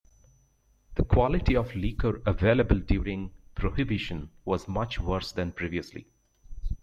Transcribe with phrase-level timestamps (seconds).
[0.95, 6.07] The quality of liquor available during Prohibition was much worse than previously.